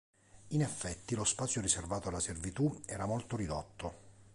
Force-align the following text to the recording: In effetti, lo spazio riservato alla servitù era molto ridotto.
In 0.47 0.63
effetti, 0.63 1.13
lo 1.13 1.23
spazio 1.25 1.61
riservato 1.61 2.09
alla 2.09 2.19
servitù 2.19 2.81
era 2.87 3.05
molto 3.05 3.35
ridotto. 3.35 3.93